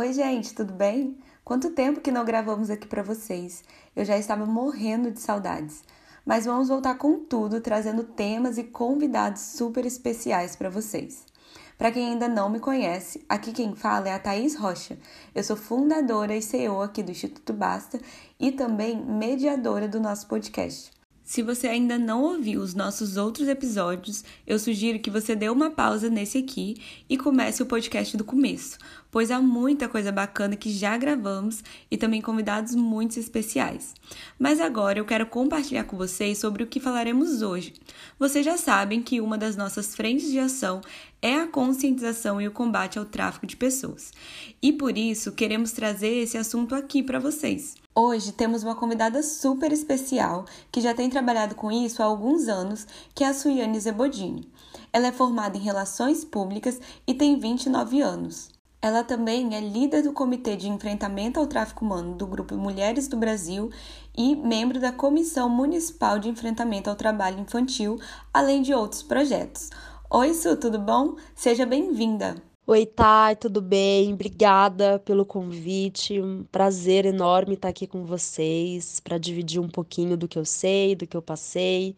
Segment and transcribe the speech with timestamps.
[0.00, 1.18] Oi, gente, tudo bem?
[1.44, 3.62] Quanto tempo que não gravamos aqui para vocês?
[3.94, 5.84] Eu já estava morrendo de saudades.
[6.24, 11.26] Mas vamos voltar com tudo, trazendo temas e convidados super especiais para vocês.
[11.76, 14.98] Para quem ainda não me conhece, aqui quem fala é a Thaís Rocha.
[15.34, 18.00] Eu sou fundadora e CEO aqui do Instituto Basta
[18.38, 20.98] e também mediadora do nosso podcast.
[21.30, 25.70] Se você ainda não ouviu os nossos outros episódios, eu sugiro que você dê uma
[25.70, 26.74] pausa nesse aqui
[27.08, 28.76] e comece o podcast do começo,
[29.12, 33.94] pois há muita coisa bacana que já gravamos e também convidados muito especiais.
[34.40, 37.74] Mas agora eu quero compartilhar com vocês sobre o que falaremos hoje.
[38.18, 40.80] Vocês já sabem que uma das nossas frentes de ação
[41.22, 44.10] é a conscientização e o combate ao tráfico de pessoas.
[44.60, 47.79] E por isso queremos trazer esse assunto aqui para vocês.
[47.92, 52.86] Hoje temos uma convidada super especial que já tem trabalhado com isso há alguns anos,
[53.12, 54.48] que é a Suiane Zebodini.
[54.92, 58.48] Ela é formada em Relações Públicas e tem 29 anos.
[58.80, 63.16] Ela também é líder do Comitê de Enfrentamento ao Tráfico Humano do Grupo Mulheres do
[63.16, 63.70] Brasil
[64.16, 67.98] e membro da Comissão Municipal de Enfrentamento ao Trabalho Infantil,
[68.32, 69.68] além de outros projetos.
[70.08, 71.16] Oi, Su, tudo bom?
[71.34, 72.49] Seja bem-vinda!
[72.72, 74.12] Oi, Thay, tudo bem?
[74.14, 76.20] Obrigada pelo convite.
[76.20, 80.94] Um prazer enorme estar aqui com vocês para dividir um pouquinho do que eu sei,
[80.94, 81.96] do que eu passei.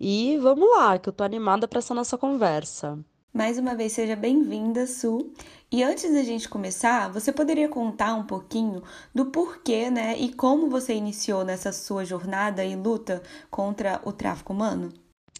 [0.00, 2.98] E vamos lá, que eu tô animada para essa nossa conversa.
[3.30, 5.34] Mais uma vez, seja bem-vinda, Su.
[5.70, 8.82] E antes da gente começar, você poderia contar um pouquinho
[9.14, 14.54] do porquê, né, e como você iniciou nessa sua jornada e luta contra o tráfico
[14.54, 14.90] humano?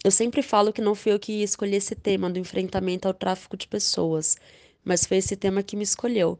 [0.04, 3.56] Eu sempre falo que não fui eu que escolhi esse tema do enfrentamento ao tráfico
[3.56, 4.36] de pessoas,
[4.84, 6.38] mas foi esse tema que me escolheu.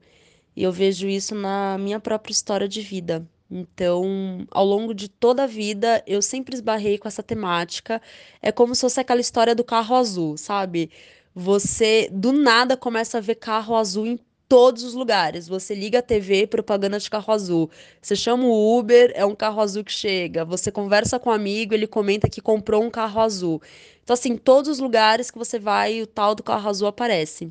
[0.57, 3.27] E eu vejo isso na minha própria história de vida.
[3.51, 8.01] Então, ao longo de toda a vida, eu sempre esbarrei com essa temática.
[8.41, 10.91] É como se fosse aquela história do carro azul, sabe?
[11.35, 14.19] Você do nada começa a ver carro azul em
[14.51, 15.47] todos os lugares.
[15.47, 17.71] Você liga a TV, propaganda de carro azul.
[18.03, 20.45] Você chama o Uber, é um carro azul que chega.
[20.45, 23.63] Você conversa com um amigo, ele comenta que comprou um carro azul.
[24.03, 27.49] Então, assim, todos os lugares que você vai, o tal do carro azul aparece.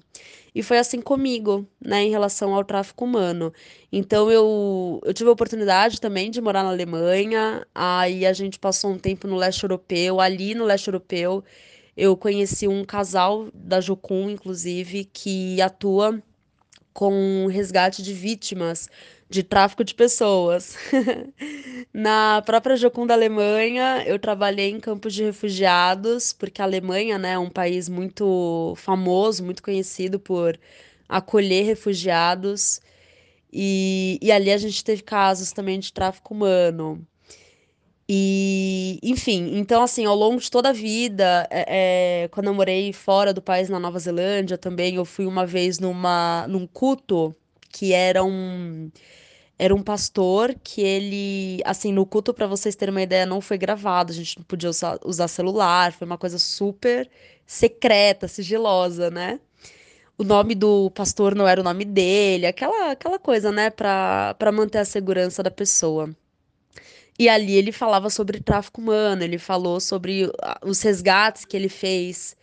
[0.54, 3.54] E foi assim comigo, né, em relação ao tráfico humano.
[3.94, 7.66] Então, eu, eu tive a oportunidade também de morar na Alemanha.
[7.74, 10.20] Aí a gente passou um tempo no leste europeu.
[10.20, 11.46] Ali no leste europeu,
[11.96, 16.22] eu conheci um casal da Jocum, inclusive, que atua
[17.00, 18.90] com resgate de vítimas
[19.30, 20.76] de tráfico de pessoas.
[21.94, 27.40] Na própria Jocunda Alemanha, eu trabalhei em campos de refugiados, porque a Alemanha né, é
[27.40, 30.60] um país muito famoso, muito conhecido por
[31.08, 32.82] acolher refugiados.
[33.52, 37.08] E, e ali a gente teve casos também de tráfico humano.
[38.12, 42.92] E, enfim, então, assim, ao longo de toda a vida, é, é, quando eu morei
[42.92, 47.36] fora do país, na Nova Zelândia também, eu fui uma vez numa, num culto
[47.72, 48.92] que era um.
[49.60, 53.58] Era um pastor que ele, assim, no culto, para vocês terem uma ideia, não foi
[53.58, 57.10] gravado, a gente não podia usar, usar celular, foi uma coisa super
[57.46, 59.40] secreta, sigilosa, né?
[60.18, 64.80] O nome do pastor não era o nome dele, aquela, aquela coisa, né, para manter
[64.80, 66.10] a segurança da pessoa.
[67.20, 71.68] E ali ele falava sobre tráfico humano, ele falou sobre ah, os resgates que ele
[71.68, 72.38] fez.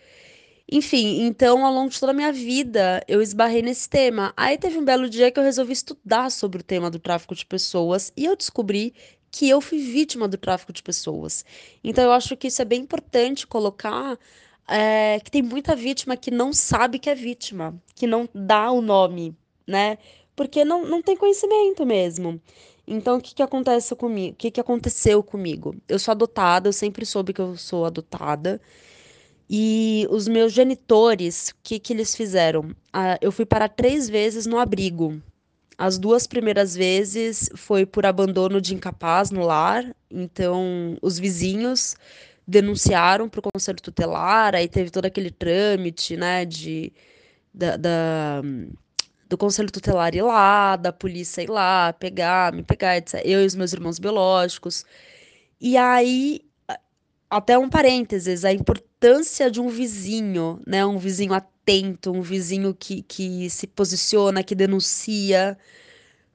[0.70, 4.34] Enfim, então ao longo de toda a minha vida eu esbarrei nesse tema.
[4.36, 7.46] Aí teve um belo dia que eu resolvi estudar sobre o tema do tráfico de
[7.46, 8.92] pessoas e eu descobri
[9.30, 11.44] que eu fui vítima do tráfico de pessoas.
[11.82, 14.18] Então eu acho que isso é bem importante colocar
[14.68, 18.80] é, que tem muita vítima que não sabe que é vítima, que não dá o
[18.82, 19.34] nome,
[19.66, 19.98] né?
[20.34, 22.40] Porque não, não tem conhecimento mesmo.
[22.86, 24.34] Então, o que que acontece comigo?
[24.34, 25.74] O que que aconteceu comigo?
[25.88, 28.60] Eu sou adotada, eu sempre soube que eu sou adotada.
[29.50, 32.70] E os meus genitores, o que que eles fizeram?
[32.92, 35.20] Ah, eu fui parar três vezes no abrigo.
[35.78, 39.84] As duas primeiras vezes foi por abandono de incapaz no lar.
[40.10, 41.96] Então, os vizinhos
[42.46, 46.92] denunciaram para o conselho tutelar, aí teve todo aquele trâmite, né, de,
[47.52, 48.42] da, da
[49.28, 53.20] do conselho tutelar ir lá, da polícia ir lá, pegar, me pegar, etc.
[53.24, 54.84] Eu e os meus irmãos biológicos.
[55.60, 56.42] E aí,
[57.30, 60.84] até um parênteses, a importância de um vizinho, né?
[60.86, 65.58] Um vizinho atento, um vizinho que, que se posiciona, que denuncia.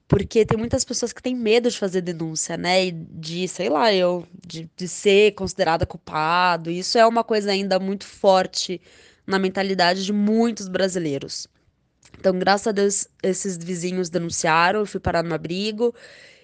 [0.08, 2.86] Porque tem muitas pessoas que têm medo de fazer denúncia, né?
[2.86, 6.70] E de, sei lá, eu, de, de ser considerada culpado.
[6.70, 8.80] Isso é uma coisa ainda muito forte
[9.26, 11.48] na mentalidade de muitos brasileiros.
[12.18, 15.94] Então, graças a Deus, esses vizinhos denunciaram, eu fui parar no abrigo.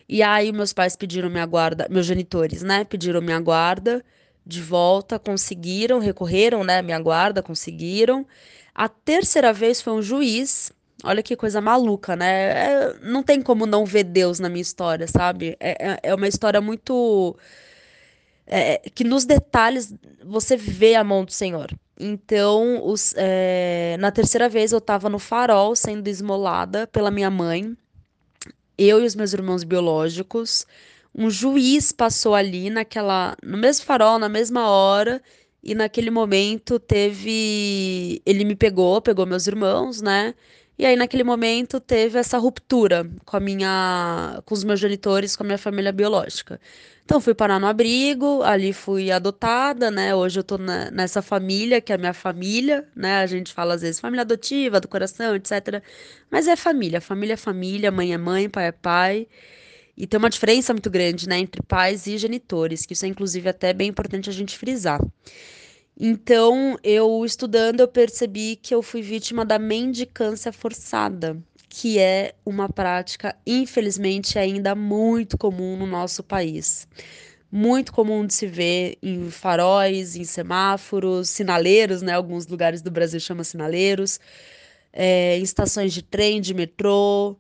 [0.09, 2.85] E aí, meus pais pediram minha guarda, meus genitores, né?
[2.85, 4.05] Pediram minha guarda
[4.47, 6.81] de volta, conseguiram, recorreram, né?
[6.83, 8.27] Minha guarda, conseguiram.
[8.75, 10.73] A terceira vez foi um juiz
[11.05, 12.87] Olha que coisa maluca, né?
[12.91, 15.57] É, não tem como não ver Deus na minha história, sabe?
[15.61, 17.37] É, é, é uma história muito.
[18.51, 21.71] É, que nos detalhes você vê a mão do Senhor.
[22.01, 27.77] Então, os, é, na terceira vez eu estava no farol sendo esmolada pela minha mãe,
[28.79, 30.67] eu e os meus irmãos biológicos.
[31.15, 35.21] Um juiz passou ali naquela, no mesmo farol, na mesma hora,
[35.63, 38.23] e naquele momento teve.
[38.25, 40.35] Ele me pegou, pegou meus irmãos, né?
[40.79, 45.43] E aí, naquele momento, teve essa ruptura com a minha, com os meus genitores, com
[45.43, 46.61] a minha família biológica.
[47.05, 50.15] Então, fui parar no abrigo, ali fui adotada, né?
[50.15, 53.19] Hoje eu tô na, nessa família, que é a minha família, né?
[53.19, 55.83] A gente fala às vezes família adotiva, do coração, etc.
[56.31, 57.01] Mas é família.
[57.01, 59.27] Família é família, mãe é mãe, pai é pai.
[59.97, 63.49] E tem uma diferença muito grande, né, entre pais e genitores, que isso é inclusive
[63.49, 65.01] até bem importante a gente frisar.
[66.01, 71.37] Então, eu estudando, eu percebi que eu fui vítima da mendicância forçada,
[71.69, 76.87] que é uma prática, infelizmente, ainda muito comum no nosso país.
[77.51, 82.13] Muito comum de se ver em faróis, em semáforos, sinaleiros, né?
[82.13, 84.21] Alguns lugares do Brasil chamam sinaleiros,
[84.93, 87.37] é, em estações de trem, de metrô,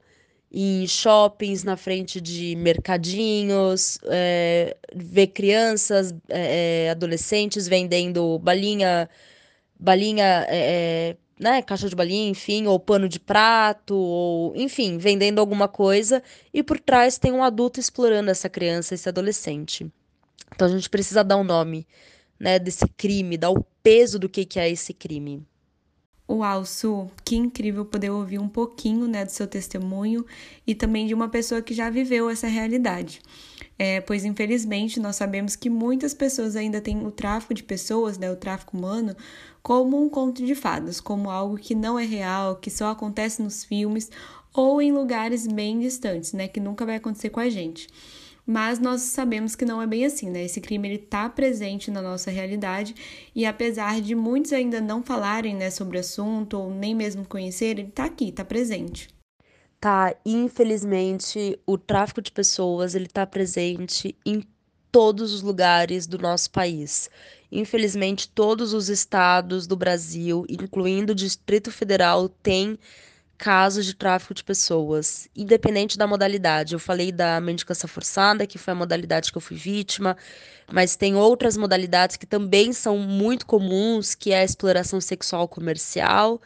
[0.51, 9.09] em shoppings, na frente de mercadinhos, é, ver crianças, é, adolescentes vendendo balinha,
[9.79, 15.69] balinha, é, né, caixa de balinha, enfim, ou pano de prato, ou enfim, vendendo alguma
[15.69, 16.23] coisa,
[16.53, 19.87] e por trás tem um adulto explorando essa criança, esse adolescente.
[20.55, 21.87] Então a gente precisa dar um nome,
[22.41, 25.47] né, desse crime, dar o peso do que, que é esse crime.
[26.31, 30.27] Uau, Su, que incrível poder ouvir um pouquinho né, do seu testemunho
[30.67, 33.23] e também de uma pessoa que já viveu essa realidade.
[33.79, 38.31] É, pois infelizmente nós sabemos que muitas pessoas ainda têm o tráfico de pessoas, né,
[38.31, 39.17] o tráfico humano,
[39.63, 43.65] como um conto de fadas, como algo que não é real, que só acontece nos
[43.65, 44.11] filmes
[44.53, 47.89] ou em lugares bem distantes, né, que nunca vai acontecer com a gente
[48.49, 50.43] mas nós sabemos que não é bem assim, né?
[50.43, 52.95] Esse crime ele está presente na nossa realidade
[53.35, 57.67] e apesar de muitos ainda não falarem, né, sobre o assunto ou nem mesmo conhecer,
[57.67, 59.11] ele está aqui, está presente.
[59.79, 64.43] Tá, infelizmente, o tráfico de pessoas ele está presente em
[64.91, 67.11] todos os lugares do nosso país.
[67.53, 72.79] Infelizmente, todos os estados do Brasil, incluindo o Distrito Federal, têm
[73.39, 76.75] casos de tráfico de pessoas, independente da modalidade.
[76.75, 80.17] Eu falei da mendicância forçada, que foi a modalidade que eu fui vítima,
[80.71, 86.43] mas tem outras modalidades que também são muito comuns, que é a exploração sexual comercial,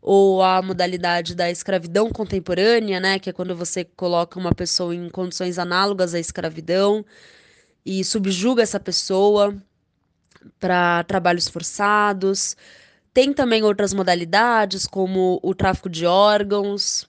[0.00, 5.08] ou a modalidade da escravidão contemporânea, né, que é quando você coloca uma pessoa em
[5.10, 7.04] condições análogas à escravidão
[7.84, 9.54] e subjuga essa pessoa
[10.58, 12.56] para trabalhos forçados.
[13.14, 17.06] Tem também outras modalidades, como o tráfico de órgãos,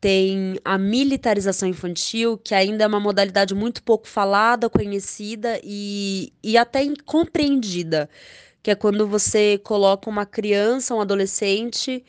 [0.00, 6.56] tem a militarização infantil, que ainda é uma modalidade muito pouco falada, conhecida e, e
[6.58, 8.10] até compreendida,
[8.60, 12.04] que é quando você coloca uma criança, um adolescente,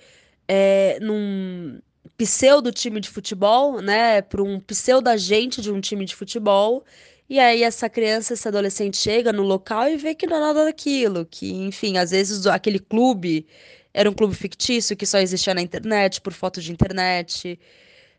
[0.47, 1.79] é, num
[2.17, 6.83] pseudo time de futebol, né, para um pseudo agente de um time de futebol,
[7.29, 10.65] e aí essa criança, esse adolescente chega no local e vê que não é nada
[10.65, 13.47] daquilo, que, enfim, às vezes aquele clube
[13.93, 17.59] era um clube fictício que só existia na internet, por foto de internet,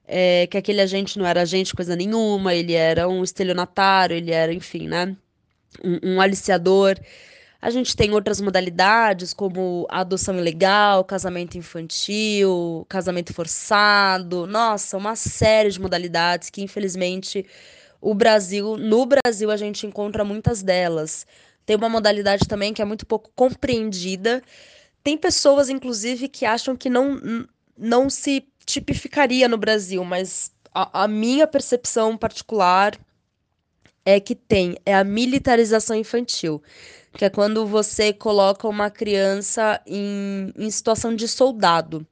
[0.07, 4.53] é, que aquele agente não era agente coisa nenhuma, ele era um estelionatário, ele era,
[4.53, 5.17] enfim, né,
[5.83, 6.99] um, um aliciador.
[7.61, 14.47] A gente tem outras modalidades, como adoção ilegal, casamento infantil, casamento forçado.
[14.47, 17.47] Nossa, uma série de modalidades que, infelizmente,
[18.05, 21.27] o Brasil, no Brasil a gente encontra muitas delas.
[21.65, 24.43] Tem uma modalidade também que é muito pouco compreendida.
[25.03, 27.19] Tem pessoas, inclusive, que acham que não,
[27.79, 32.95] não se tipificaria no Brasil, mas a, a minha percepção particular
[34.05, 36.63] é que tem, é a militarização infantil,
[37.15, 42.07] que é quando você coloca uma criança em, em situação de soldado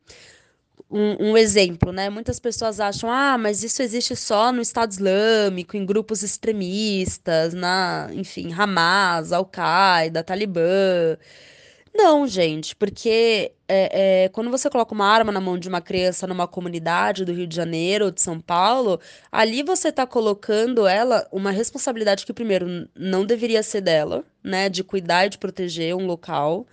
[0.92, 2.10] um, um, exemplo, né?
[2.10, 8.08] Muitas pessoas acham, ah, mas isso existe só no Estado Islâmico, em grupos extremistas, na,
[8.12, 11.16] enfim, Hamas, Al-Qaeda, Talibã.
[11.94, 16.26] Não, gente, porque é, é, quando você coloca uma arma na mão de uma criança
[16.26, 18.98] numa comunidade do Rio de Janeiro ou de São Paulo,
[19.30, 24.68] ali você está colocando ela uma responsabilidade que, primeiro, não deveria ser dela, né?
[24.68, 26.66] De cuidar e de proteger um local.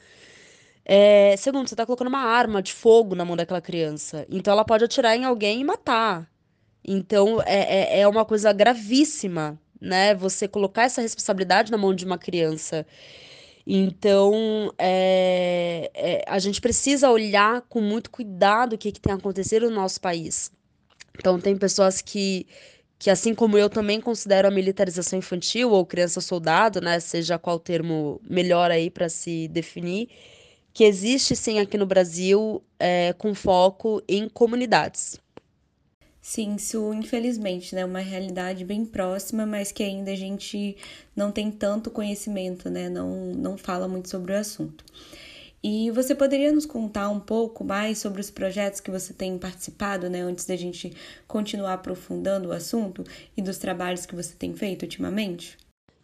[0.92, 4.26] É, segundo, você está colocando uma arma de fogo na mão daquela criança.
[4.28, 6.28] Então ela pode atirar em alguém e matar.
[6.84, 10.16] Então é, é, é uma coisa gravíssima, né?
[10.16, 12.88] Você colocar essa responsabilidade na mão de uma criança.
[13.68, 19.70] Então, é, é, a gente precisa olhar com muito cuidado o que, que tem acontecido
[19.70, 20.52] no nosso país.
[21.20, 22.48] Então, tem pessoas que,
[22.98, 28.20] que, assim como eu, também consideram a militarização infantil ou criança-soldado, né, seja qual termo
[28.28, 30.10] melhor aí para se definir,
[30.80, 35.20] que existe sim aqui no Brasil é, com foco em comunidades.
[36.22, 40.78] Sim, isso infelizmente é né, uma realidade bem próxima, mas que ainda a gente
[41.14, 42.88] não tem tanto conhecimento, né?
[42.88, 44.86] Não, não fala muito sobre o assunto.
[45.62, 50.10] E você poderia nos contar um pouco mais sobre os projetos que você tem participado,
[50.10, 50.94] né, antes da gente
[51.28, 53.04] continuar aprofundando o assunto
[53.36, 55.58] e dos trabalhos que você tem feito ultimamente?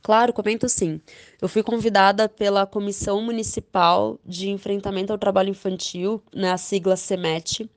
[0.06, 1.02] Claro, comento sim.
[1.42, 7.68] Eu fui convidada pela Comissão Municipal de Enfrentamento ao Trabalho Infantil, né, a sigla CEMET,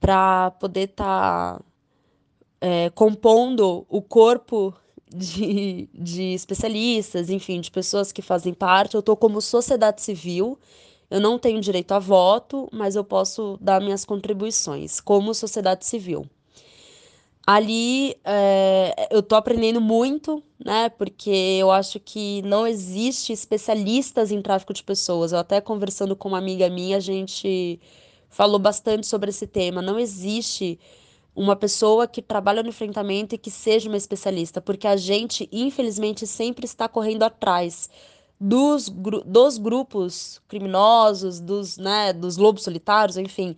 [0.00, 1.64] para poder estar tá,
[2.58, 4.74] é, compondo o corpo
[5.14, 8.94] de, de especialistas, enfim, de pessoas que fazem parte.
[8.94, 10.58] Eu estou como sociedade civil,
[11.10, 16.26] eu não tenho direito a voto, mas eu posso dar minhas contribuições como sociedade civil.
[17.46, 20.88] Ali é, eu estou aprendendo muito, né?
[20.90, 21.30] Porque
[21.60, 25.32] eu acho que não existe especialistas em tráfico de pessoas.
[25.32, 27.80] Eu até conversando com uma amiga minha, a gente
[28.28, 29.82] falou bastante sobre esse tema.
[29.82, 30.78] Não existe
[31.34, 36.26] uma pessoa que trabalha no enfrentamento e que seja uma especialista, porque a gente, infelizmente,
[36.26, 37.90] sempre está correndo atrás
[38.40, 43.56] dos, dos grupos criminosos, dos, né, dos lobos solitários, enfim,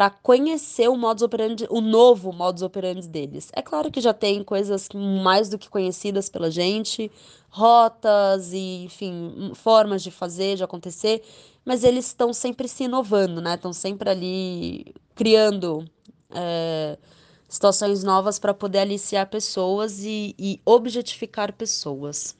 [0.00, 3.50] para conhecer o modus operandi, o novo modus operandi deles.
[3.52, 7.12] É claro que já tem coisas mais do que conhecidas pela gente,
[7.50, 11.22] rotas e, enfim, formas de fazer, de acontecer,
[11.66, 13.56] mas eles estão sempre se inovando, né?
[13.56, 15.84] Estão sempre ali criando
[16.30, 16.96] é,
[17.46, 22.34] situações novas para poder aliciar pessoas e, e, objetificar pessoas.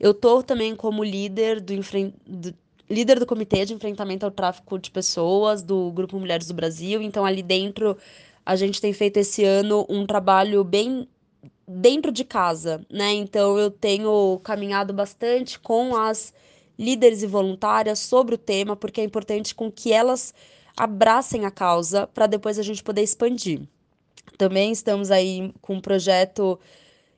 [0.00, 1.72] Eu estou também como líder do,
[2.26, 2.52] do,
[2.88, 7.24] líder do Comitê de Enfrentamento ao Tráfico de Pessoas do Grupo Mulheres do Brasil, então
[7.24, 7.96] ali dentro
[8.44, 11.08] a gente tem feito esse ano um trabalho bem
[11.66, 13.12] dentro de casa, né?
[13.14, 16.34] Então eu tenho caminhado bastante com as
[16.78, 20.34] líderes e voluntárias sobre o tema, porque é importante com que elas
[20.76, 23.62] abracem a causa para depois a gente poder expandir.
[24.36, 26.58] Também estamos aí com um projeto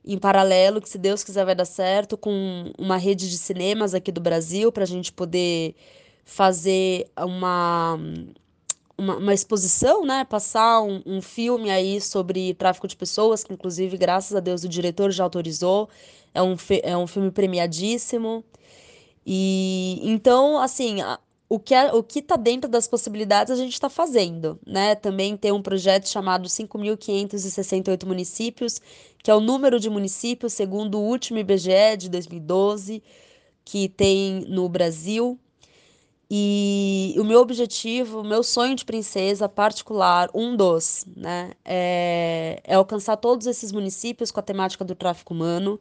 [0.07, 4.13] em paralelo, que se Deus quiser vai dar certo, com uma rede de cinemas aqui
[4.13, 5.75] do Brasil, para a gente poder
[6.25, 7.99] fazer uma,
[8.97, 10.25] uma, uma, exposição, né?
[10.25, 14.69] Passar um, um, filme aí sobre tráfico de pessoas, que inclusive, graças a Deus, o
[14.69, 15.89] diretor já autorizou.
[16.33, 18.45] É um, é um filme premiadíssimo.
[19.25, 20.99] E então, assim,
[21.49, 24.95] o que é, o que está dentro das possibilidades a gente está fazendo, né?
[24.95, 28.81] Também tem um projeto chamado 5.568 municípios,
[29.23, 33.03] que é o número de municípios segundo o último IBGE de 2012
[33.67, 35.39] que tem no Brasil.
[36.31, 42.75] E o meu objetivo, o meu sonho de princesa particular, um dos, né, é, é
[42.75, 45.81] alcançar todos esses municípios com a temática do tráfico humano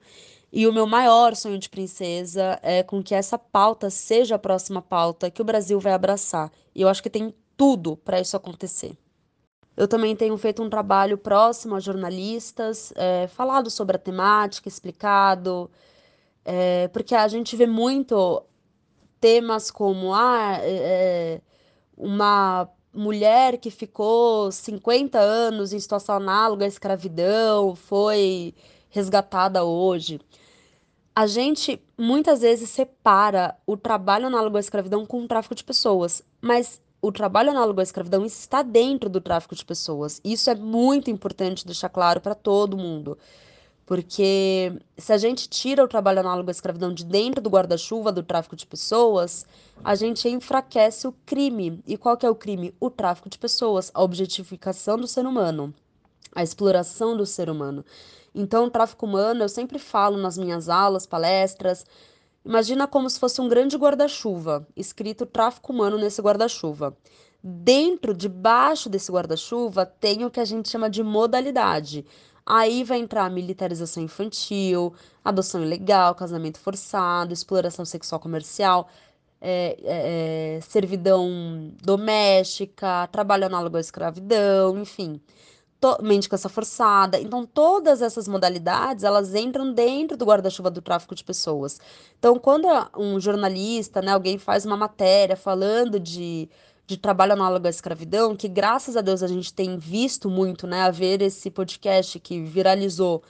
[0.52, 4.82] e o meu maior sonho de princesa é com que essa pauta seja a próxima
[4.82, 6.52] pauta que o Brasil vai abraçar.
[6.74, 8.98] E eu acho que tem tudo para isso acontecer.
[9.76, 15.70] Eu também tenho feito um trabalho próximo a jornalistas, é, falado sobre a temática, explicado,
[16.46, 18.44] é, porque a gente vê muito
[19.20, 21.42] temas como ah, é,
[21.98, 28.56] uma mulher que ficou 50 anos em situação análoga à escravidão foi
[28.96, 30.22] resgatada hoje
[31.16, 36.22] a gente muitas vezes separa o trabalho análogo à escravidão com o tráfico de pessoas,
[36.42, 40.20] mas o trabalho análogo à escravidão está dentro do tráfico de pessoas.
[40.26, 43.18] Isso é muito importante deixar claro para todo mundo.
[43.86, 48.24] Porque se a gente tira o trabalho análogo à escravidão de dentro do guarda-chuva do
[48.24, 49.46] tráfico de pessoas,
[49.84, 51.80] a gente enfraquece o crime.
[51.86, 52.74] E qual que é o crime?
[52.80, 55.74] O tráfico de pessoas, a objetificação do ser humano,
[56.34, 57.86] a exploração do ser humano.
[58.36, 61.86] Então, o tráfico humano, eu sempre falo nas minhas aulas, palestras,
[62.44, 66.98] imagina como se fosse um grande guarda-chuva, escrito tráfico humano nesse guarda-chuva.
[67.42, 72.06] Dentro, debaixo desse guarda-chuva, tem o que a gente chama de modalidade.
[72.46, 78.90] Aí vai entrar a militarização infantil, adoção ilegal, casamento forçado, exploração sexual comercial,
[79.40, 85.22] é, é, é servidão doméstica, trabalho análogo à escravidão, enfim
[86.02, 87.20] mendicação forçada.
[87.20, 91.80] Então, todas essas modalidades, elas entram dentro do guarda-chuva do tráfico de pessoas.
[92.18, 96.50] Então, quando um jornalista, né, alguém faz uma matéria falando de,
[96.86, 100.82] de trabalho análogo à escravidão, que graças a Deus a gente tem visto muito, né,
[100.82, 103.24] a ver esse podcast que viralizou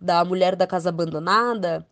[0.00, 1.86] da mulher da casa abandonada,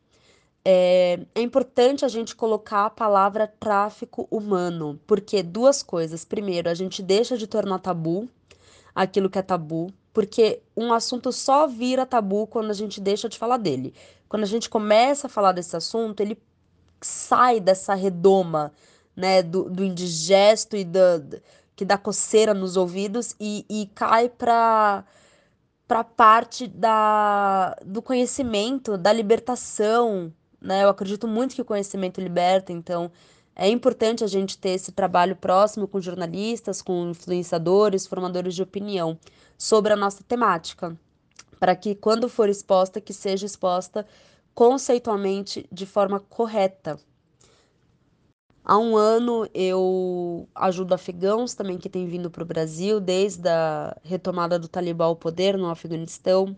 [0.65, 6.25] é, é, importante a gente colocar a palavra tráfico humano, porque duas coisas.
[6.25, 8.29] Primeiro, a gente deixa de tornar tabu
[8.95, 13.39] aquilo que é tabu, porque um assunto só vira tabu quando a gente deixa de
[13.39, 13.95] falar dele.
[14.29, 16.39] Quando a gente começa a falar desse assunto, ele
[17.01, 18.73] sai dessa redoma,
[19.17, 21.21] né, do, do indigesto e da,
[21.77, 25.05] que dá coceira nos ouvidos e, e cai para
[25.87, 30.85] para parte da, do conhecimento, da libertação, né?
[30.85, 33.11] Eu acredito muito que o conhecimento liberta, então
[33.57, 39.19] é importante a gente ter esse trabalho próximo com jornalistas, com influenciadores, formadores de opinião
[39.61, 40.99] sobre a nossa temática,
[41.59, 44.07] para que quando for exposta, que seja exposta
[44.55, 46.99] conceitualmente de forma correta.
[48.65, 53.95] Há um ano eu ajudo afegãos também que têm vindo para o Brasil desde a
[54.03, 56.57] retomada do Talibã ao poder no Afeganistão.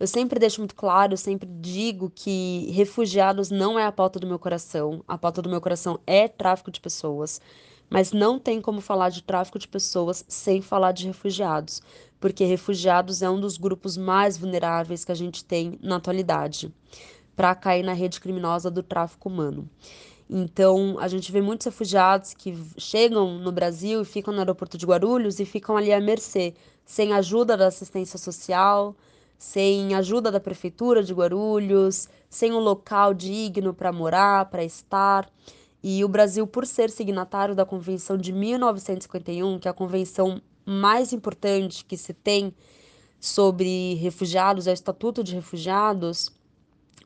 [0.00, 4.26] Eu sempre deixo muito claro, eu sempre digo que refugiados não é a pauta do
[4.26, 5.04] meu coração.
[5.06, 7.42] A pauta do meu coração é tráfico de pessoas.
[7.90, 11.82] Mas não tem como falar de tráfico de pessoas sem falar de refugiados,
[12.22, 16.72] porque refugiados é um dos grupos mais vulneráveis que a gente tem na atualidade
[17.34, 19.68] para cair na rede criminosa do tráfico humano.
[20.30, 24.86] Então, a gente vê muitos refugiados que chegam no Brasil e ficam no aeroporto de
[24.86, 28.94] Guarulhos e ficam ali à mercê, sem ajuda da assistência social,
[29.36, 35.28] sem ajuda da prefeitura de Guarulhos, sem um local digno para morar, para estar.
[35.82, 41.12] E o Brasil, por ser signatário da Convenção de 1951, que é a convenção mais
[41.12, 42.54] importante que se tem
[43.20, 46.30] sobre refugiados, é o Estatuto de Refugiados,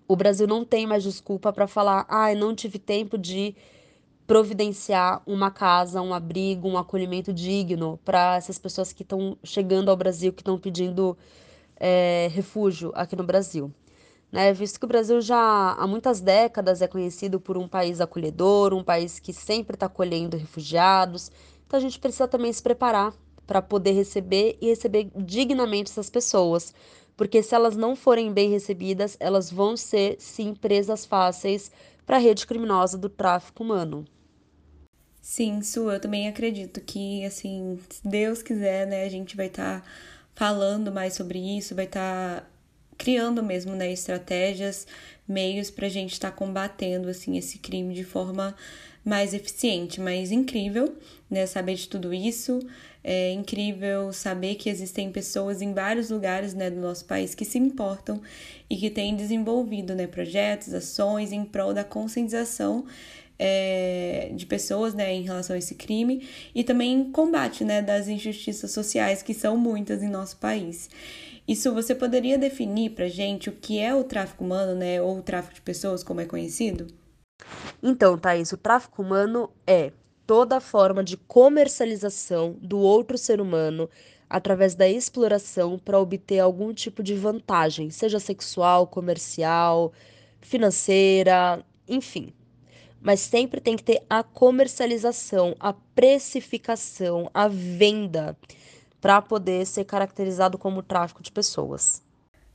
[0.09, 3.55] o Brasil não tem mais desculpa para falar, ah, não tive tempo de
[4.27, 9.97] providenciar uma casa, um abrigo, um acolhimento digno para essas pessoas que estão chegando ao
[9.97, 11.17] Brasil, que estão pedindo
[11.77, 13.73] é, refúgio aqui no Brasil.
[14.33, 14.53] Né?
[14.53, 18.83] Visto que o Brasil já há muitas décadas é conhecido por um país acolhedor, um
[18.83, 21.31] país que sempre está acolhendo refugiados,
[21.67, 23.13] então a gente precisa também se preparar
[23.47, 26.75] para poder receber e receber dignamente essas pessoas,
[27.17, 31.71] porque se elas não forem bem recebidas, elas vão ser sim presas fáceis
[32.05, 34.05] para a rede criminosa do tráfico humano.
[35.21, 39.81] Sim, Su, eu também acredito que, assim, se Deus quiser, né, a gente vai estar
[39.81, 39.87] tá
[40.37, 42.47] falando mais sobre isso, vai estar tá
[42.97, 44.87] criando mesmo, né, estratégias,
[45.27, 48.55] meios para a gente estar tá combatendo, assim, esse crime de forma
[49.07, 50.97] mais eficiente, mais incrível,
[51.31, 52.59] né, saber de tudo isso.
[53.05, 57.57] É incrível saber que existem pessoas em vários lugares, né, do nosso país que se
[57.57, 58.21] importam
[58.69, 62.85] e que têm desenvolvido, né, projetos, ações em prol da conscientização
[63.39, 68.73] é, de pessoas né, em relação a esse crime e também combate né, das injustiças
[68.73, 70.91] sociais, que são muitas em nosso país.
[71.47, 75.23] Isso você poderia definir para gente o que é o tráfico humano, né, ou o
[75.23, 76.89] tráfico de pessoas, como é conhecido?
[77.83, 79.93] Então, Thaís, o tráfico humano é
[80.27, 83.89] toda forma de comercialização do outro ser humano
[84.29, 89.93] através da exploração para obter algum tipo de vantagem, seja sexual, comercial,
[90.41, 92.33] financeira, enfim,
[93.01, 98.37] mas sempre tem que ter a comercialização, a precificação, a venda
[99.01, 102.06] para poder ser caracterizado como tráfico de pessoas.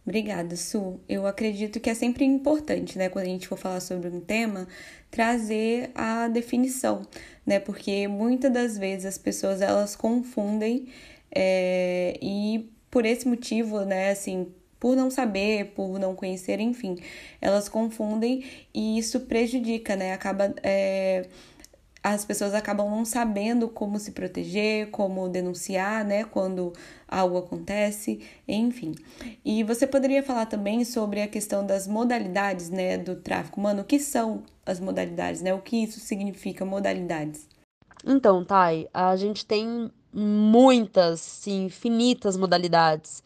[0.06, 1.00] Obrigada, Su.
[1.08, 4.68] Eu acredito que é sempre importante, né, quando a gente for falar sobre um tema,
[5.12, 7.04] trazer a definição,
[7.46, 10.88] né, porque muitas das vezes as pessoas elas confundem
[11.34, 14.48] é, e por esse motivo, né, assim,
[14.82, 16.98] por não saber, por não conhecer, enfim,
[17.40, 20.12] elas confundem e isso prejudica, né?
[20.12, 20.54] Acaba.
[20.64, 21.28] É,
[22.04, 26.74] as pessoas acabam não sabendo como se proteger, como denunciar, né, quando
[27.08, 28.96] algo acontece, enfim.
[29.46, 33.86] E você poderia falar também sobre a questão das modalidades, né, do tráfico humano, o
[33.86, 37.48] que são as modalidades, né, o que isso significa, modalidades?
[38.04, 43.24] Então, Thay, a gente tem muitas, sim, infinitas modalidades.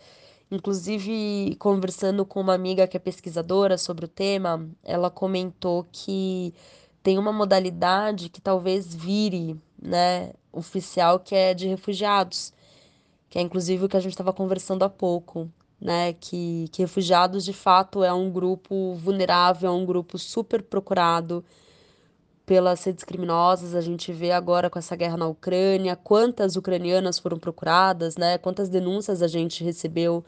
[0.51, 6.53] Inclusive, conversando com uma amiga que é pesquisadora sobre o tema, ela comentou que
[7.05, 12.51] tem uma modalidade que talvez vire, né, oficial, que é de refugiados,
[13.29, 15.47] que é inclusive o que a gente estava conversando há pouco,
[15.79, 21.45] né, que, que refugiados de fato é um grupo vulnerável, é um grupo super procurado
[22.43, 23.75] pelas redes criminosas.
[23.75, 28.39] A gente vê agora com essa guerra na Ucrânia, quantas ucranianas foram procuradas, né?
[28.39, 30.25] Quantas denúncias a gente recebeu,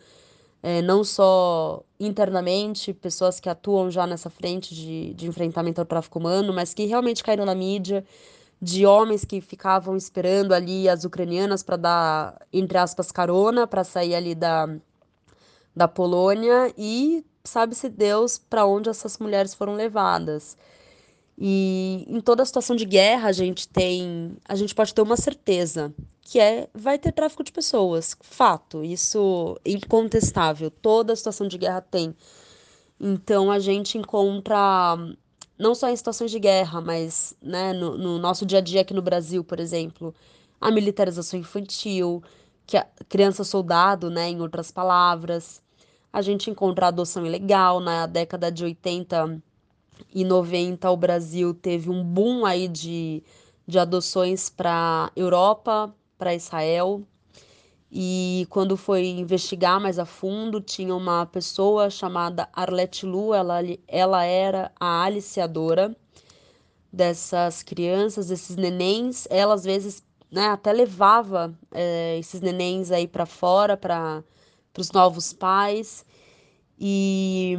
[0.68, 6.20] é, não só internamente, pessoas que atuam já nessa frente de, de enfrentamento ao tráfico
[6.20, 8.04] humano, mas que realmente caíram na mídia,
[8.62, 14.14] de homens que ficavam esperando ali as ucranianas para dar, entre aspas, carona, para sair
[14.14, 14.68] ali da,
[15.74, 20.58] da Polônia e sabe-se Deus para onde essas mulheres foram levadas.
[21.38, 25.94] E em toda situação de guerra a gente tem, a gente pode ter uma certeza,
[26.28, 30.70] que é vai ter tráfico de pessoas, fato, isso é incontestável.
[30.70, 32.14] Toda situação de guerra tem.
[33.00, 34.98] Então a gente encontra
[35.58, 38.94] não só em situações de guerra, mas né, no, no nosso dia a dia aqui
[38.94, 40.14] no Brasil, por exemplo,
[40.60, 42.22] a militarização infantil,
[42.66, 45.62] que a criança soldado, né, em outras palavras.
[46.12, 49.42] A gente encontra a adoção ilegal na década de 80
[50.14, 53.24] e 90 o Brasil teve um boom aí de,
[53.66, 57.04] de adoções para Europa, para Israel.
[57.92, 64.24] E quando foi investigar mais a fundo, tinha uma pessoa chamada Arlette Lu, ela, ela
[64.26, 65.96] era a aliciadora
[66.92, 69.26] dessas crianças, desses nenéns.
[69.30, 74.24] Ela às vezes né, até levava é, esses nenéns aí para fora, para
[74.78, 76.06] os novos pais.
[76.80, 77.58] E,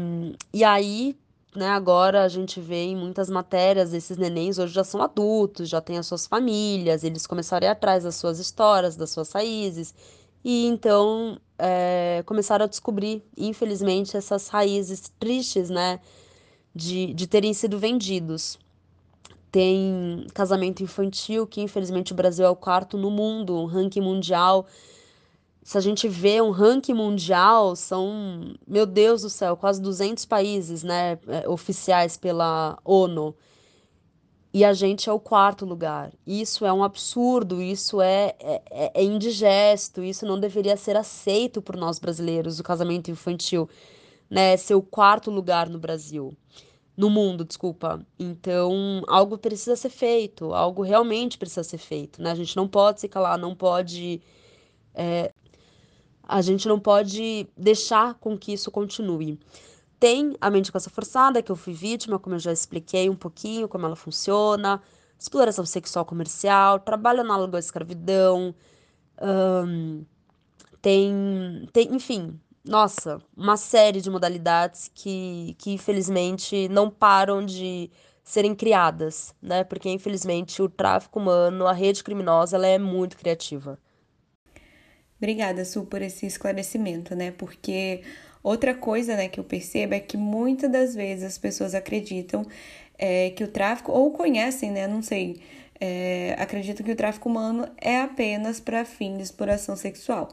[0.53, 1.17] e aí,
[1.59, 5.81] né, agora a gente vê em muitas matérias, esses nenéns hoje já são adultos, já
[5.81, 9.95] têm as suas famílias, eles começaram a ir atrás das suas histórias, das suas raízes.
[10.45, 16.01] E então é, começaram a descobrir, infelizmente, essas raízes tristes, né,
[16.75, 18.59] de, de terem sido vendidos.
[19.51, 24.67] Tem casamento infantil, que infelizmente o Brasil é o quarto no mundo, um ranking mundial.
[25.63, 30.83] Se a gente vê um ranking mundial, são, meu Deus do céu, quase 200 países,
[30.83, 33.35] né, é, oficiais pela ONU
[34.53, 36.13] e a gente é o quarto lugar.
[36.27, 41.61] Isso é um absurdo, isso é, é, é, é indigesto, isso não deveria ser aceito
[41.61, 43.69] por nós brasileiros, o casamento infantil,
[44.31, 44.57] né?
[44.57, 46.37] Ser o quarto lugar no Brasil.
[46.97, 48.05] No mundo, desculpa.
[48.19, 52.33] Então, algo precisa ser feito, algo realmente precisa ser feito, né?
[52.33, 54.21] A gente não pode se calar, não pode.
[54.95, 55.33] É,
[56.29, 59.41] a gente não pode deixar com que isso continue.
[59.99, 63.87] Tem a mendicação forçada, que eu fui vítima, como eu já expliquei um pouquinho como
[63.87, 64.81] ela funciona,
[65.19, 68.55] exploração sexual comercial, trabalho análogo à escravidão,
[70.81, 77.91] tem, tem, enfim, nossa, uma série de modalidades que, que infelizmente não param de
[78.23, 79.65] serem criadas, né?
[79.65, 83.79] Porque infelizmente o tráfico humano, a rede criminosa, ela é muito criativa.
[85.19, 87.33] Obrigada, Su, por esse esclarecimento, né?
[87.33, 88.03] Porque
[88.43, 92.47] Outra coisa né, que eu percebo é que muitas das vezes as pessoas acreditam
[92.99, 94.87] é, que o tráfico, ou conhecem, né?
[94.87, 95.41] Não sei,
[95.81, 100.29] é, acreditam que o tráfico humano é apenas para fim de exploração sexual.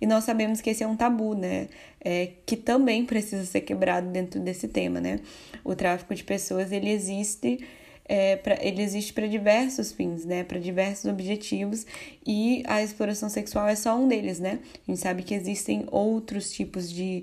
[0.00, 1.68] E nós sabemos que esse é um tabu, né?
[2.02, 5.20] É, que também precisa ser quebrado dentro desse tema, né?
[5.62, 7.64] O tráfico de pessoas, ele existe
[8.10, 10.42] é, pra, ele existe para diversos fins, né?
[10.42, 11.86] Para diversos objetivos
[12.26, 14.58] e a exploração sexual é só um deles, né?
[14.84, 17.22] A gente sabe que existem outros tipos de,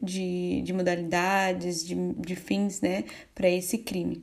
[0.00, 3.02] de, de modalidades, de, de fins, né?
[3.34, 4.22] Para esse crime.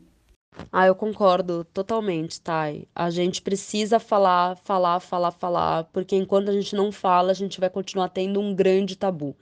[0.72, 2.88] Ah, eu concordo totalmente, Thay.
[2.96, 7.60] A gente precisa falar, falar, falar, falar, porque enquanto a gente não fala, a gente
[7.60, 9.36] vai continuar tendo um grande tabu.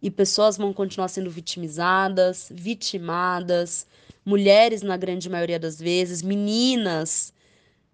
[0.00, 3.86] E pessoas vão continuar sendo vitimizadas, vitimadas,
[4.24, 7.32] mulheres na grande maioria das vezes, meninas,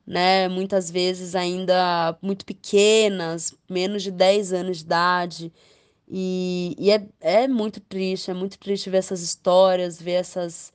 [0.06, 5.52] né, muitas vezes ainda muito pequenas, menos de 10 anos de idade.
[6.08, 10.72] E, e é, é muito triste, é muito triste ver essas histórias, ver essas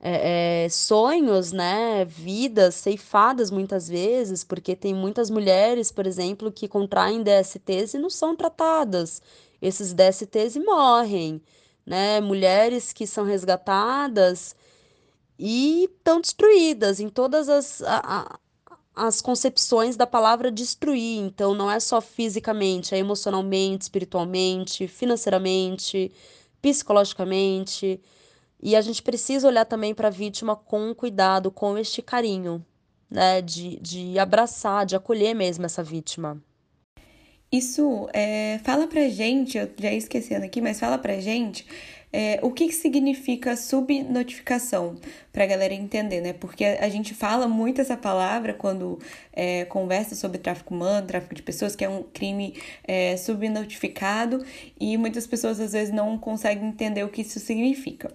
[0.00, 6.68] é, é, sonhos, né, vidas ceifadas muitas vezes, porque tem muitas mulheres, por exemplo, que
[6.68, 9.20] contraem DSTs e não são tratadas.
[9.60, 11.42] Esses DSTs e morrem,
[11.84, 12.20] né?
[12.20, 14.54] Mulheres que são resgatadas
[15.38, 18.38] e estão destruídas em todas as, a,
[18.94, 21.20] as concepções da palavra destruir.
[21.20, 26.10] Então, não é só fisicamente, é emocionalmente, espiritualmente, financeiramente,
[26.60, 28.00] psicologicamente.
[28.60, 32.64] E a gente precisa olhar também para a vítima com cuidado, com este carinho,
[33.08, 33.40] né?
[33.40, 36.42] De, de abraçar, de acolher mesmo essa vítima.
[37.50, 41.66] Isso é, fala pra gente, eu já esquecendo aqui, mas fala pra gente
[42.12, 44.96] é, o que, que significa subnotificação,
[45.32, 46.32] para a galera entender, né?
[46.32, 48.98] Porque a gente fala muito essa palavra quando
[49.32, 54.44] é, conversa sobre tráfico humano, tráfico de pessoas, que é um crime é, subnotificado,
[54.80, 58.10] e muitas pessoas às vezes não conseguem entender o que isso significa.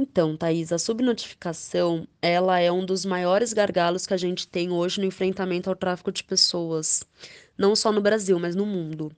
[0.00, 5.00] Então, Thaís, a subnotificação, ela é um dos maiores gargalos que a gente tem hoje
[5.00, 7.02] no enfrentamento ao tráfico de pessoas,
[7.58, 9.10] não só no Brasil, mas no mundo.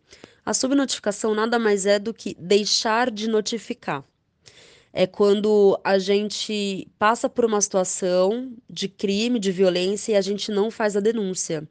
[0.45, 4.05] A subnotificação nada mais é do que deixar de notificar.
[4.93, 10.51] É quando a gente passa por uma situação de crime, de violência e a gente
[10.51, 11.69] não faz a denúncia.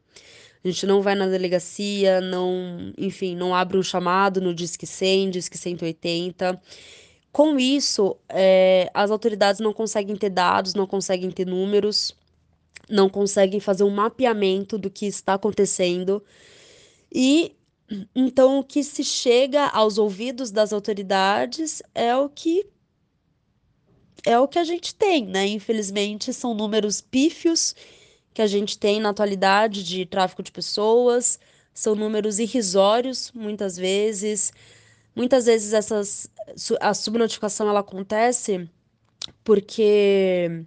[0.63, 5.29] A gente não vai na delegacia, não, enfim, não abre um chamado no Disque 100,
[5.31, 6.61] Disque 180.
[7.31, 12.15] Com isso, é, as autoridades não conseguem ter dados, não conseguem ter números,
[12.89, 16.23] não conseguem fazer um mapeamento do que está acontecendo.
[17.13, 17.55] E
[18.15, 22.67] então o que se chega aos ouvidos das autoridades é o que
[24.25, 25.47] é o que a gente tem, né?
[25.47, 27.73] Infelizmente, são números pífios
[28.33, 31.39] que a gente tem na atualidade de tráfico de pessoas,
[31.73, 34.51] são números irrisórios, muitas vezes.
[35.15, 36.29] Muitas vezes essas,
[36.79, 38.69] a subnotificação ela acontece
[39.43, 40.65] porque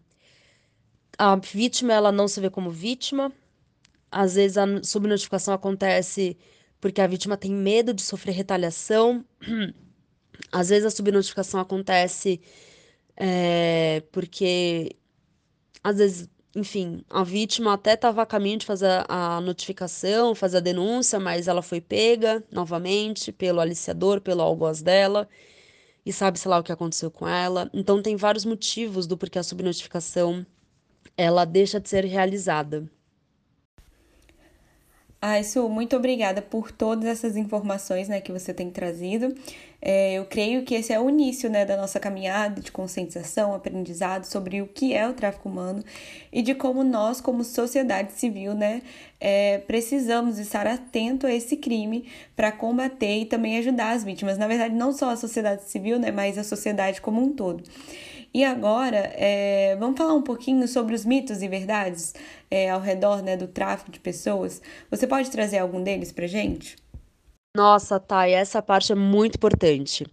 [1.18, 3.32] a vítima ela não se vê como vítima.
[4.10, 6.36] Às vezes a subnotificação acontece
[6.82, 9.24] porque a vítima tem medo de sofrer retaliação.
[10.50, 12.40] Às vezes a subnotificação acontece
[13.16, 14.96] é, porque,
[15.84, 20.60] às vezes, enfim, a vítima até estava a caminho de fazer a notificação, fazer a
[20.60, 25.28] denúncia, mas ela foi pega novamente pelo aliciador, pelo algoz dela,
[26.04, 27.70] e sabe-se lá o que aconteceu com ela.
[27.72, 30.44] Então, tem vários motivos do porquê a subnotificação
[31.16, 32.90] ela deixa de ser realizada.
[35.24, 39.32] Ai, Su, muito obrigada por todas essas informações né, que você tem trazido.
[39.80, 44.24] É, eu creio que esse é o início né, da nossa caminhada de conscientização, aprendizado
[44.24, 45.84] sobre o que é o tráfico humano
[46.32, 48.82] e de como nós, como sociedade civil, né,
[49.20, 52.04] é, precisamos estar atento a esse crime
[52.34, 54.36] para combater e também ajudar as vítimas.
[54.36, 57.62] Na verdade, não só a sociedade civil, né, mas a sociedade como um todo.
[58.34, 62.14] E agora, é, vamos falar um pouquinho sobre os mitos e verdades
[62.50, 64.62] é, ao redor né, do tráfico de pessoas.
[64.90, 66.76] Você pode trazer algum deles para gente?
[67.54, 70.06] Nossa, Thay, essa parte é muito importante.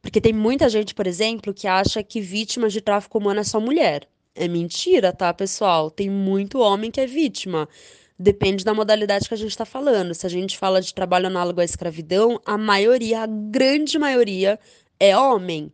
[0.00, 3.58] Porque tem muita gente, por exemplo, que acha que vítima de tráfico humano é só
[3.58, 4.08] mulher.
[4.36, 5.90] É mentira, tá, pessoal?
[5.90, 7.68] Tem muito homem que é vítima.
[8.16, 10.14] Depende da modalidade que a gente está falando.
[10.14, 14.60] Se a gente fala de trabalho análogo à escravidão, a maioria, a grande maioria,
[15.00, 15.72] é homem.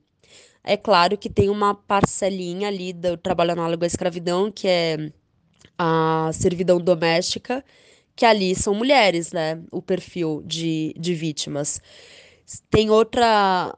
[0.64, 5.12] É claro que tem uma parcelinha ali do trabalho análogo à escravidão, que é
[5.76, 7.64] a servidão doméstica,
[8.14, 9.60] que ali são mulheres, né?
[9.72, 11.80] O perfil de, de vítimas.
[12.70, 13.74] Tem outra,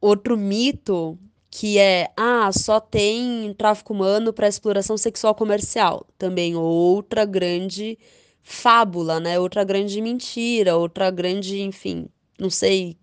[0.00, 1.18] outro mito
[1.50, 6.06] que é, ah, só tem tráfico humano para exploração sexual comercial.
[6.18, 7.98] Também outra grande
[8.42, 9.40] fábula, né?
[9.40, 12.96] Outra grande mentira, outra grande, enfim, não sei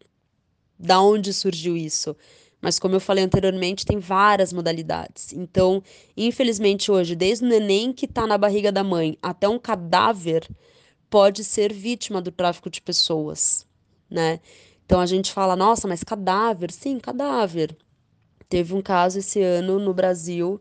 [0.80, 2.16] da onde surgiu isso.
[2.66, 5.32] Mas, como eu falei anteriormente, tem várias modalidades.
[5.34, 5.84] Então,
[6.18, 10.50] infelizmente, hoje, desde o neném que está na barriga da mãe até um cadáver,
[11.08, 13.68] pode ser vítima do tráfico de pessoas,
[14.10, 14.40] né?
[14.84, 16.72] Então a gente fala, nossa, mas cadáver?
[16.72, 17.78] Sim, cadáver.
[18.50, 20.60] Teve um caso esse ano no Brasil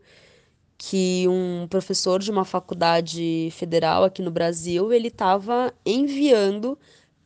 [0.77, 6.77] que um professor de uma faculdade federal aqui no Brasil, ele estava enviando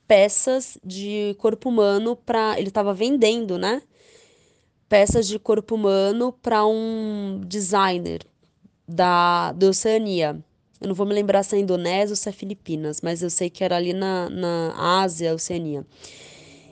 [0.07, 3.81] peças de corpo humano para, ele estava vendendo, né?
[4.89, 8.25] Peças de corpo humano para um designer
[8.87, 10.43] da, Oceania.
[10.81, 13.49] Eu não vou me lembrar se é Indonésia ou se é Filipinas, mas eu sei
[13.49, 15.85] que era ali na, na Ásia, Oceania.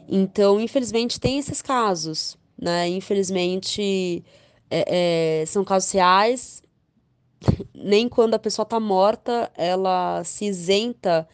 [0.09, 2.87] Então, infelizmente, tem esses casos, né?
[2.89, 4.23] Infelizmente,
[4.69, 6.63] é, é, são casos reais.
[7.75, 11.27] Nem quando a pessoa está morta, ela se isenta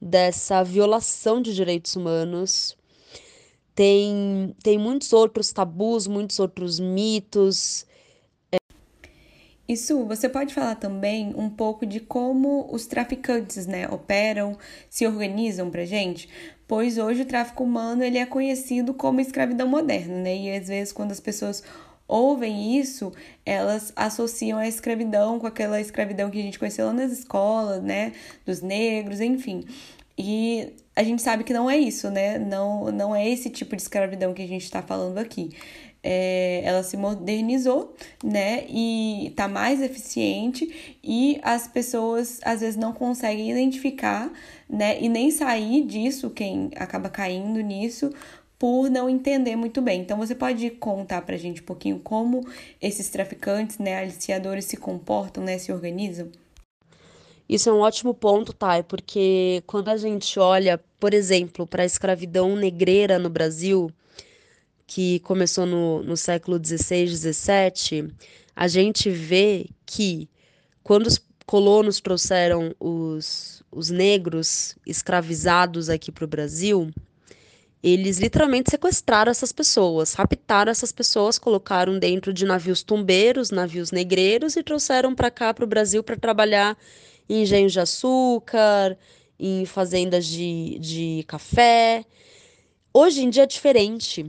[0.00, 2.78] dessa violação de direitos humanos
[3.74, 7.86] tem, tem muitos outros tabus, muitos outros mitos.
[9.68, 15.70] Isso, você pode falar também um pouco de como os traficantes, né, operam, se organizam
[15.70, 16.28] pra gente?
[16.66, 20.36] Pois hoje o tráfico humano, ele é conhecido como escravidão moderna, né?
[20.36, 21.62] E às vezes quando as pessoas
[22.08, 23.12] ouvem isso,
[23.46, 28.12] elas associam a escravidão com aquela escravidão que a gente conheceu lá nas escolas, né,
[28.44, 29.64] dos negros, enfim.
[30.22, 32.38] E a gente sabe que não é isso, né?
[32.38, 35.50] Não, não é esse tipo de escravidão que a gente está falando aqui.
[36.02, 38.66] É, ela se modernizou, né?
[38.68, 44.30] E tá mais eficiente e as pessoas às vezes não conseguem identificar,
[44.68, 45.00] né?
[45.00, 48.12] E nem sair disso, quem acaba caindo nisso,
[48.58, 50.02] por não entender muito bem.
[50.02, 52.46] Então você pode contar pra gente um pouquinho como
[52.80, 56.30] esses traficantes, né, aliciadores se comportam, né, se organizam?
[57.50, 61.84] Isso é um ótimo ponto, Thay, porque quando a gente olha, por exemplo, para a
[61.84, 63.90] escravidão negreira no Brasil,
[64.86, 68.14] que começou no, no século XVI, XVII,
[68.54, 70.28] a gente vê que
[70.84, 76.88] quando os colonos trouxeram os, os negros escravizados aqui para o Brasil,
[77.82, 84.54] eles literalmente sequestraram essas pessoas, raptaram essas pessoas, colocaram dentro de navios tumbeiros, navios negreiros
[84.54, 86.78] e trouxeram para cá, para o Brasil, para trabalhar
[87.30, 88.98] em engenhos de açúcar,
[89.38, 92.04] em fazendas de, de café.
[92.92, 94.26] Hoje em dia é diferente.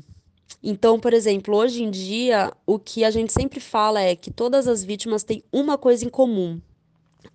[0.62, 4.68] Então, por exemplo, hoje em dia, o que a gente sempre fala é que todas
[4.68, 6.62] as vítimas têm uma coisa em comum.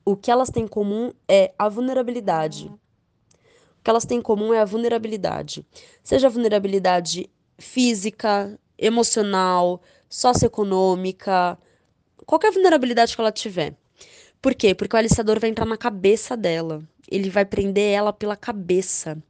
[0.05, 2.67] O que elas têm em comum é a vulnerabilidade.
[2.67, 5.67] O que elas têm em comum é a vulnerabilidade.
[6.05, 11.59] Seja a vulnerabilidade física, emocional, socioeconômica,
[12.25, 13.75] qualquer vulnerabilidade que ela tiver.
[14.47, 14.77] Por quê?
[14.77, 16.81] Porque o aliciador vai entrar na cabeça dela.
[17.11, 19.21] Ele vai prender ela pela cabeça.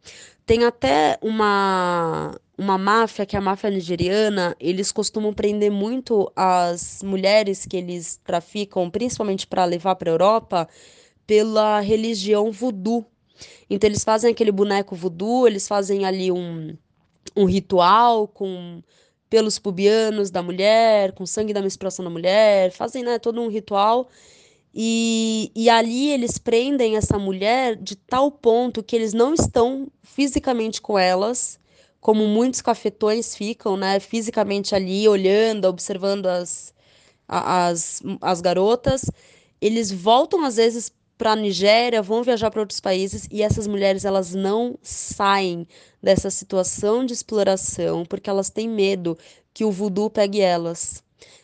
[0.45, 7.03] Tem até uma uma máfia, que é a máfia nigeriana, eles costumam prender muito as
[7.03, 10.69] mulheres que eles traficam, principalmente para levar para a Europa,
[11.27, 13.07] pela religião voodoo.
[13.71, 16.77] Então eles fazem aquele boneco voodoo, eles fazem ali um,
[17.35, 18.83] um ritual com
[19.31, 24.11] pelos pubianos da mulher, com sangue da menstruação da mulher, fazem né, todo um ritual.
[24.79, 30.83] E, e ali eles prendem essa mulher de tal ponto que eles não estão fisicamente
[30.83, 31.59] com elas,
[31.99, 36.75] como muitos cafetões ficam, né, fisicamente ali, olhando, observando as,
[37.27, 39.11] as, as garotas.
[39.63, 44.05] Eles voltam às vezes para a Nigéria, vão viajar para outros países e essas mulheres
[44.05, 45.67] elas não saem
[46.03, 49.17] dessa situação de exploração porque elas têm medo
[49.55, 51.03] que o voodoo pegue elas.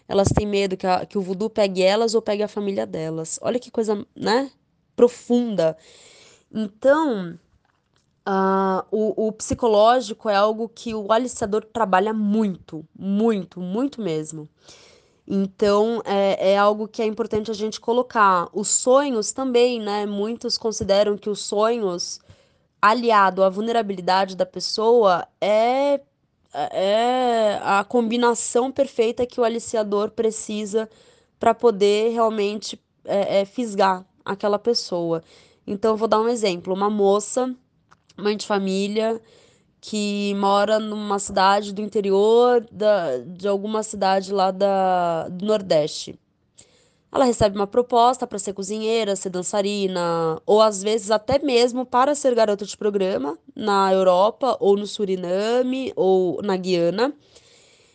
[0.09, 3.39] Elas têm medo que, a, que o voodoo pegue elas ou pegue a família delas.
[3.43, 4.51] Olha que coisa, né?
[4.95, 5.77] Profunda.
[6.53, 7.39] Então,
[8.29, 14.49] uh, o, o psicológico é algo que o aliciador trabalha muito, muito, muito mesmo.
[15.27, 18.49] Então, é, é algo que é importante a gente colocar.
[18.53, 20.05] Os sonhos também, né?
[20.05, 22.21] Muitos consideram que os sonhos,
[22.81, 26.01] aliado à vulnerabilidade da pessoa, é,
[26.53, 30.89] é a combinação perfeita que o aliciador precisa
[31.39, 35.23] para poder realmente é, é, fisgar aquela pessoa.
[35.67, 37.55] Então, vou dar um exemplo: uma moça,
[38.17, 39.21] mãe de família,
[39.81, 46.19] que mora numa cidade do interior da, de alguma cidade lá da, do Nordeste.
[47.13, 52.15] Ela recebe uma proposta para ser cozinheira, ser dançarina, ou às vezes até mesmo para
[52.15, 57.13] ser garota de programa na Europa, ou no Suriname, ou na Guiana.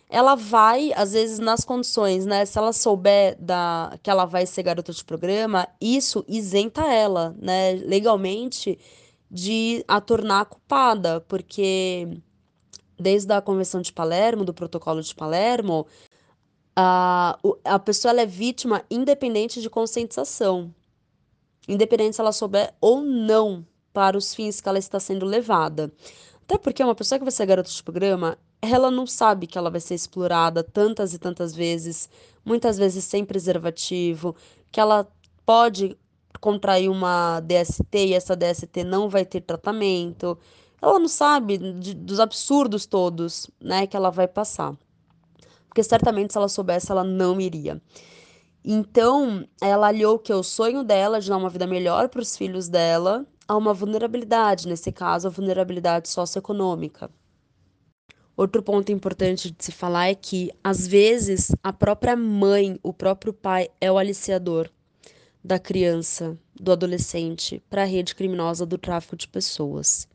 [0.08, 2.46] Ela vai, às vezes, nas condições, né?
[2.46, 7.72] Se ela souber da, que ela vai ser garota de programa, isso isenta ela, né?
[7.72, 8.78] Legalmente,
[9.30, 12.08] de a tornar culpada, porque
[12.98, 15.86] desde a Convenção de Palermo, do Protocolo de Palermo,
[16.80, 20.72] a, a pessoa é vítima independente de conscientização,
[21.66, 25.92] independente se ela souber ou não para os fins que ela está sendo levada.
[26.44, 29.70] Até porque uma pessoa que vai ser garota de programa, ela não sabe que ela
[29.70, 32.08] vai ser explorada tantas e tantas vezes,
[32.44, 34.36] muitas vezes sem preservativo,
[34.70, 35.04] que ela
[35.44, 35.98] pode
[36.40, 40.38] contrair uma DST e essa DST não vai ter tratamento.
[40.80, 44.76] Ela não sabe de, dos absurdos todos, né, que ela vai passar.
[45.78, 47.80] Porque certamente se ela soubesse, ela não iria.
[48.64, 52.36] Então, ela aliou que é o sonho dela de dar uma vida melhor para os
[52.36, 57.08] filhos dela a uma vulnerabilidade, nesse caso, a vulnerabilidade socioeconômica.
[58.36, 63.32] Outro ponto importante de se falar é que, às vezes, a própria mãe, o próprio
[63.32, 64.68] pai é o aliciador
[65.44, 70.08] da criança, do adolescente, para a rede criminosa do tráfico de pessoas.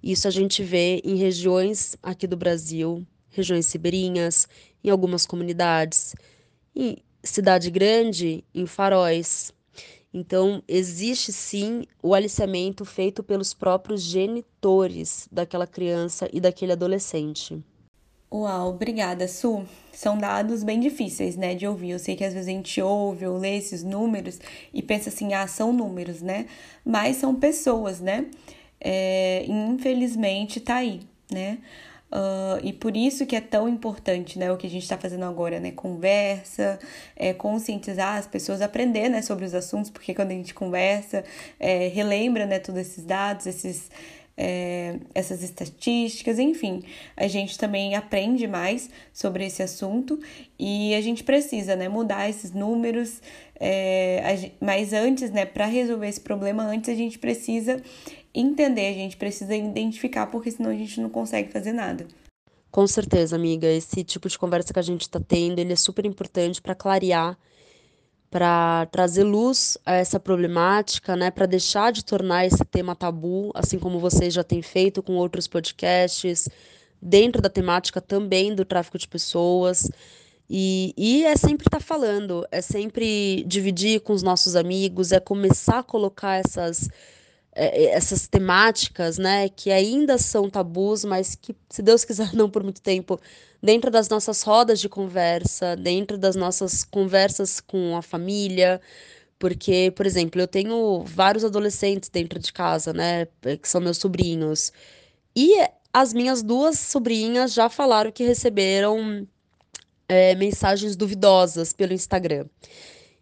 [0.00, 4.46] Isso a gente vê em regiões aqui do Brasil, regiões ribeirinhas,
[4.84, 6.14] em algumas comunidades,
[6.74, 9.52] em cidade grande, em faróis.
[10.14, 17.62] Então, existe sim o aliciamento feito pelos próprios genitores daquela criança e daquele adolescente.
[18.30, 19.64] Uau, obrigada, Su.
[19.92, 21.90] São dados bem difíceis, né, de ouvir.
[21.90, 24.38] Eu sei que às vezes a gente ouve ou lê esses números
[24.72, 26.46] e pensa assim, ah, são números, né?
[26.84, 28.26] Mas são pessoas, né?
[28.80, 31.58] É, infelizmente tá aí, né?
[32.12, 35.24] Uh, e por isso que é tão importante, né, o que a gente está fazendo
[35.24, 36.78] agora, né, conversa,
[37.16, 41.24] é, conscientizar as pessoas, aprender, né, sobre os assuntos, porque quando a gente conversa,
[41.58, 43.90] é, relembra, né, todos esses dados, esses,
[44.36, 46.82] é, essas estatísticas, enfim,
[47.16, 50.20] a gente também aprende mais sobre esse assunto
[50.58, 53.22] e a gente precisa, né, mudar esses números,
[53.58, 57.82] é, mas antes, né, para resolver esse problema, antes a gente precisa
[58.34, 62.06] entender, a gente precisa identificar, porque senão a gente não consegue fazer nada.
[62.70, 66.06] Com certeza, amiga, esse tipo de conversa que a gente está tendo, ele é super
[66.06, 67.38] importante para clarear
[68.32, 73.78] para trazer luz a essa problemática, né, para deixar de tornar esse tema tabu, assim
[73.78, 76.48] como vocês já têm feito com outros podcasts,
[77.00, 79.90] dentro da temática também do tráfico de pessoas.
[80.48, 85.20] E, e é sempre estar tá falando, é sempre dividir com os nossos amigos, é
[85.20, 86.88] começar a colocar essas,
[87.54, 92.50] é, é, essas temáticas, né, que ainda são tabus, mas que, se Deus quiser, não
[92.50, 93.20] por muito tempo,
[93.62, 98.80] dentro das nossas rodas de conversa, dentro das nossas conversas com a família,
[99.38, 103.26] porque, por exemplo, eu tenho vários adolescentes dentro de casa, né,
[103.60, 104.72] que são meus sobrinhos,
[105.36, 105.54] e
[105.92, 109.26] as minhas duas sobrinhas já falaram que receberam
[110.08, 112.46] é, mensagens duvidosas pelo Instagram.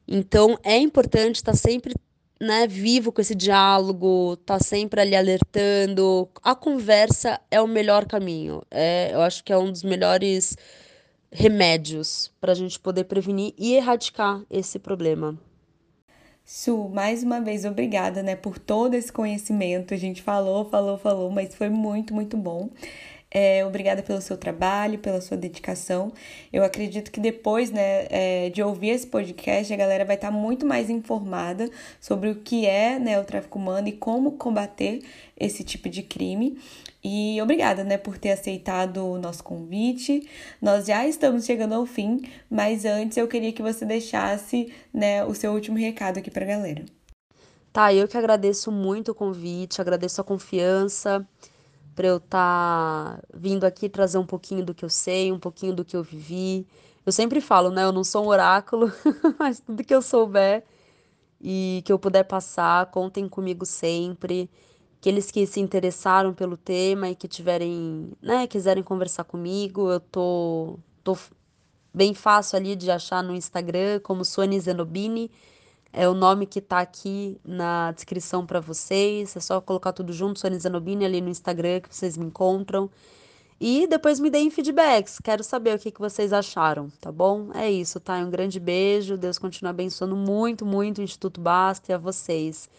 [0.07, 1.95] Então, é importante estar sempre
[2.41, 6.29] né, vivo com esse diálogo, tá sempre ali alertando.
[6.43, 8.63] A conversa é o melhor caminho.
[8.71, 10.57] É, eu acho que é um dos melhores
[11.31, 15.39] remédios para a gente poder prevenir e erradicar esse problema.
[16.45, 19.95] Su, mais uma vez obrigada, né, por todo esse conhecimento.
[19.95, 22.71] A gente falou, falou, falou, mas foi muito, muito bom.
[23.33, 26.13] É, obrigada pelo seu trabalho, pela sua dedicação.
[26.53, 30.67] Eu acredito que depois né, é, de ouvir esse podcast, a galera vai estar muito
[30.67, 31.71] mais informada
[32.01, 35.01] sobre o que é né, o tráfico humano e como combater
[35.39, 36.59] esse tipo de crime.
[37.05, 40.29] E obrigada né, por ter aceitado o nosso convite.
[40.61, 45.35] Nós já estamos chegando ao fim, mas antes eu queria que você deixasse né, o
[45.35, 46.85] seu último recado aqui para a galera.
[47.73, 51.25] Tá, eu que agradeço muito o convite, agradeço a confiança
[52.01, 55.75] para eu estar tá vindo aqui trazer um pouquinho do que eu sei, um pouquinho
[55.75, 56.67] do que eu vivi.
[57.05, 57.85] Eu sempre falo, né?
[57.85, 58.91] Eu não sou um oráculo,
[59.39, 60.65] mas tudo que eu souber
[61.39, 64.49] e que eu puder passar, contem comigo sempre.
[64.99, 70.79] Aqueles que se interessaram pelo tema e que tiverem, né, quiserem conversar comigo, eu tô,
[71.05, 71.19] tô
[71.93, 75.31] bem fácil ali de achar no Instagram como Suane Zenobini.
[75.93, 79.37] É o nome que está aqui na descrição para vocês.
[79.37, 82.89] É só colocar tudo junto, Sônia Zanobini, ali no Instagram que vocês me encontram.
[83.61, 85.19] E depois me deem feedbacks.
[85.23, 87.51] Quero saber o que, que vocês acharam, tá bom?
[87.55, 88.17] É isso, tá?
[88.19, 89.19] Um grande beijo.
[89.19, 92.71] Deus continue abençoando muito, muito o Instituto Basta e a vocês.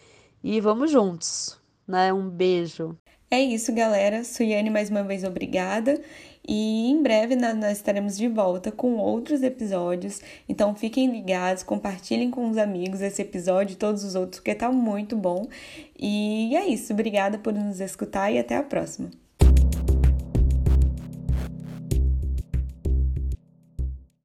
[0.42, 1.56] E vamos juntos,
[1.86, 2.12] né?
[2.12, 2.96] Um beijo.
[3.30, 4.24] É isso, galera.
[4.24, 6.02] Suiane, mais uma vez, obrigada.
[6.46, 10.20] E em breve nós estaremos de volta com outros episódios.
[10.48, 14.70] Então fiquem ligados, compartilhem com os amigos esse episódio e todos os outros, porque tá
[14.72, 15.46] muito bom.
[15.98, 16.92] E é isso.
[16.92, 19.21] Obrigada por nos escutar e até a próxima.